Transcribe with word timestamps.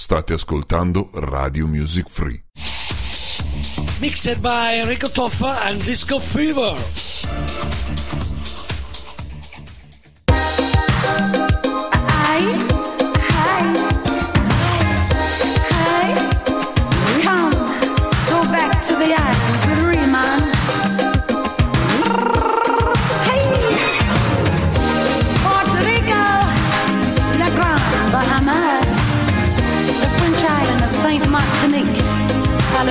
State 0.00 0.32
ascoltando 0.32 1.10
Radio 1.12 1.66
Music 1.66 2.08
Free. 2.08 2.42
Mixed 4.00 4.40
by 4.40 4.80
Enrico 4.80 5.10
Toffa 5.10 5.66
and 5.66 5.78
Disco 5.84 6.18
Fever. 6.18 6.74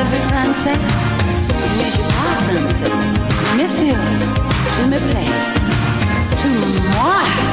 parlez 0.10 0.22
français 0.28 0.80
Mais 1.78 1.92
je 1.92 1.98
parle 1.98 2.68
français. 2.68 2.92
Monsieur, 3.58 3.94
tu 4.76 4.88
me 4.88 4.98
plais. 4.98 5.32
Tu 6.38 6.48
moi. 6.98 7.49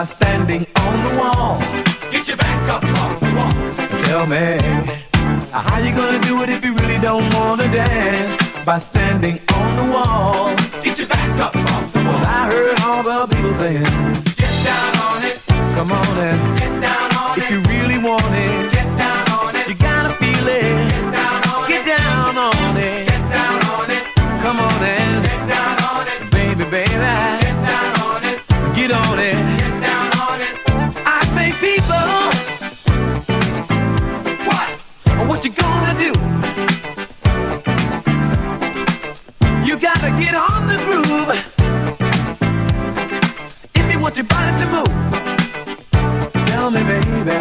By 0.00 0.04
standing 0.04 0.66
on 0.76 1.02
the 1.02 1.20
wall. 1.20 1.58
Get 2.10 2.26
your 2.26 2.38
back 2.38 2.66
up 2.70 2.82
off 3.02 3.20
the 3.20 3.34
wall. 3.36 4.00
Tell 4.00 4.26
me. 4.26 4.56
How 5.52 5.76
you 5.76 5.94
gonna 5.94 6.18
do 6.20 6.40
it 6.42 6.48
if 6.48 6.64
you 6.64 6.72
really 6.72 6.98
don't 7.00 7.28
wanna 7.34 7.68
dance? 7.70 8.40
By 8.64 8.78
standing 8.78 9.38
on 9.52 9.76
the 9.76 9.92
wall. 9.92 10.56
Get 10.82 10.98
your 10.98 11.06
back 11.06 11.38
up 11.38 11.54
off 11.54 11.92
the 11.92 11.98
wall. 11.98 12.24
I 12.24 12.46
heard 12.50 12.80
all 12.80 13.02
the 13.02 13.34
people 13.34 13.52
saying, 13.56 13.84
Get 14.40 14.54
down 14.64 14.96
on 15.04 15.22
it. 15.22 15.38
Come 15.76 15.92
on 15.92 16.16
and 16.16 16.58
get 16.58 16.80
down 16.80 17.16
on 17.16 17.38
if 17.38 17.44
it. 17.44 17.44
If 17.44 17.50
you 17.50 17.60
really 17.70 17.98
want 17.98 18.24
it, 18.24 18.69
your 44.20 44.28
body 44.28 44.52
to 44.60 44.66
move 44.66 45.00
tell 46.50 46.70
me, 46.70 46.82
baby. 46.84 47.40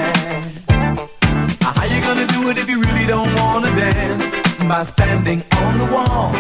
How 1.60 1.86
you 1.92 2.00
gonna 2.08 2.28
do 2.28 2.50
it 2.50 2.58
if 2.58 2.70
you 2.70 2.80
really 2.80 3.06
don't 3.06 3.34
wanna 3.36 3.72
dance? 3.76 4.28
By 4.60 4.84
standing 4.84 5.44
on 5.64 5.78
the 5.78 5.88
wall. 5.94 6.32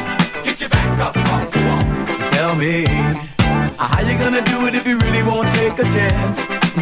Get 0.46 0.62
your 0.62 0.70
back 0.70 1.00
up 1.08 1.18
off 1.34 1.52
the 1.52 1.60
wall. 1.68 2.30
Tell 2.30 2.56
me. 2.56 2.86
How 3.78 4.02
you 4.08 4.18
gonna 4.18 4.44
do 4.54 4.68
it 4.68 4.76
if 4.76 4.86
you 4.88 4.98
really 5.00 5.24
won't 5.24 5.50
take 5.56 5.78
a 5.86 5.88
chance? 5.98 6.38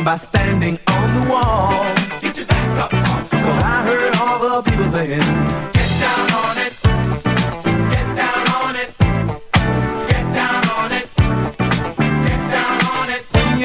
By 0.06 0.18
standing 0.18 0.78
on 0.96 1.08
the 1.18 1.24
wall. 1.32 1.84
Get 2.22 2.38
your 2.38 2.46
back 2.46 2.70
up 2.84 2.94
off 2.94 3.30
the 3.32 3.38
wall. 3.38 3.46
Cause 3.46 3.64
I 3.64 3.78
heard 3.88 4.16
all 4.18 4.38
the 4.40 4.70
people 4.70 4.88
saying, 4.96 5.77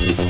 You 0.00 0.29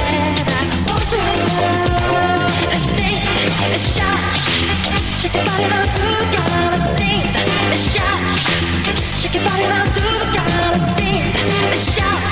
Shout! 11.73 12.30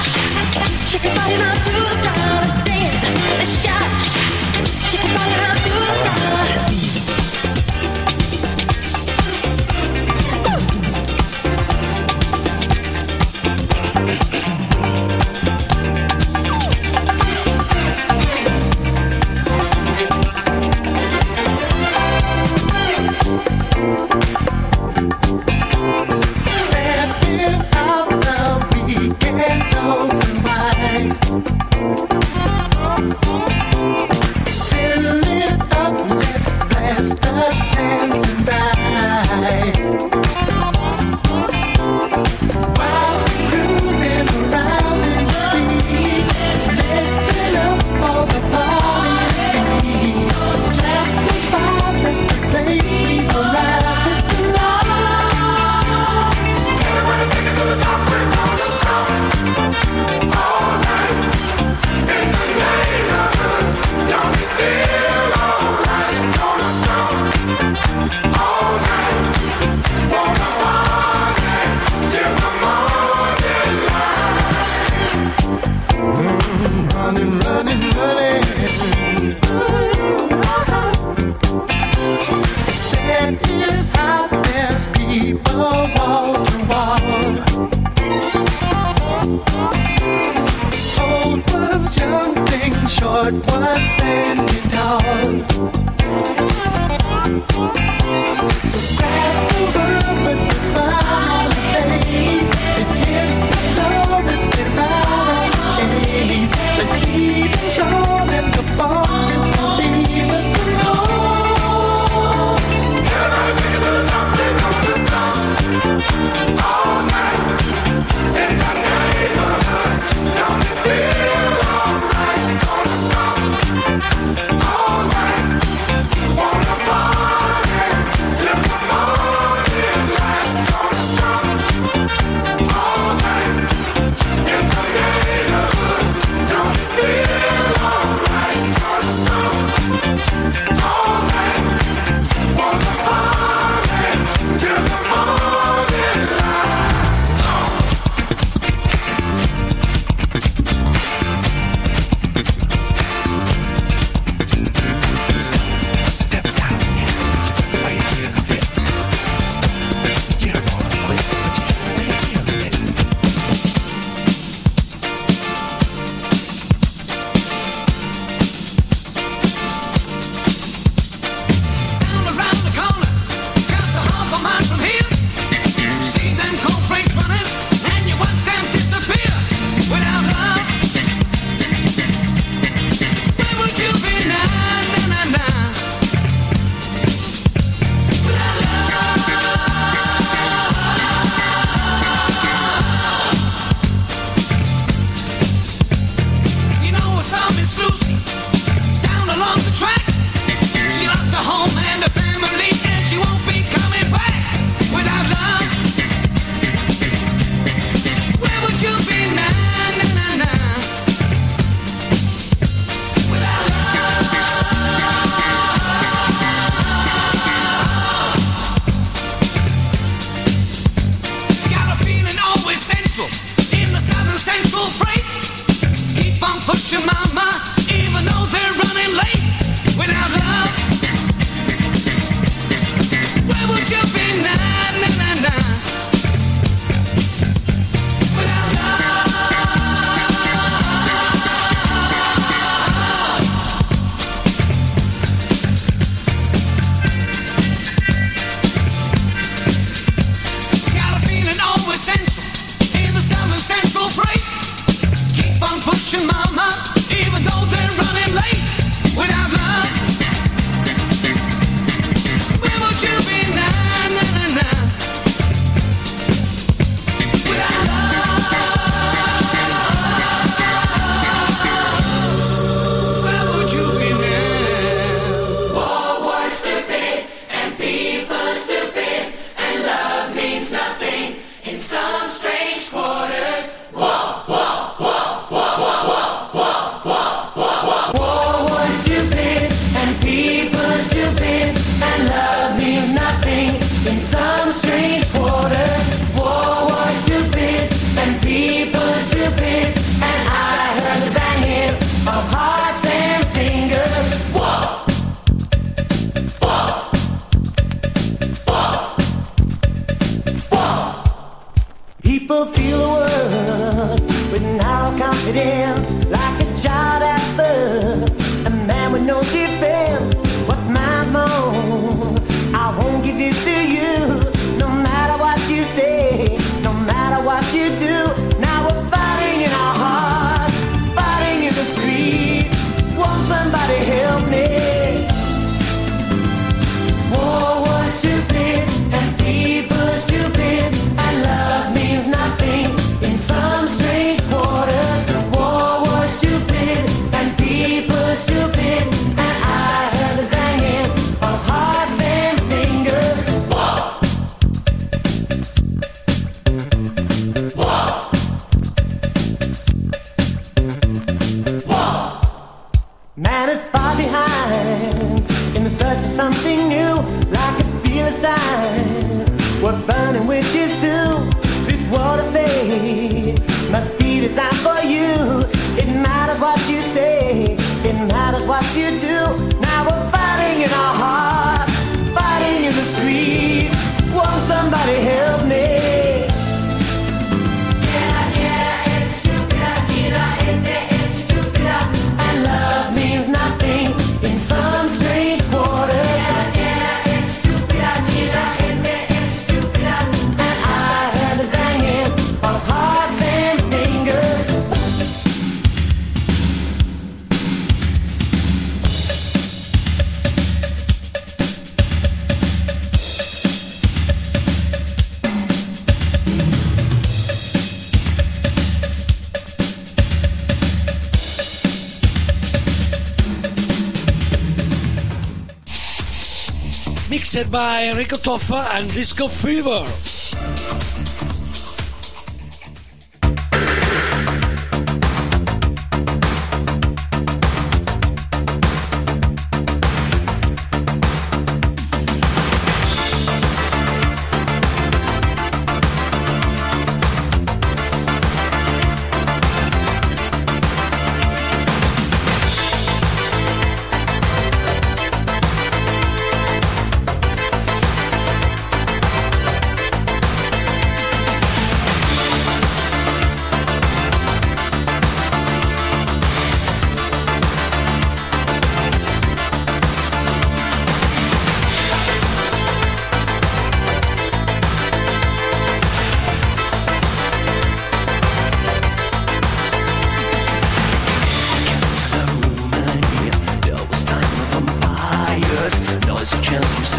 Mixed 427.40 427.72
by 427.72 428.04
Enrico 428.04 428.36
Toffa 428.36 428.84
and 429.00 429.10
Disco 429.14 429.48
Fever. 429.48 430.29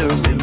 deserves 0.01 0.29
it. 0.29 0.40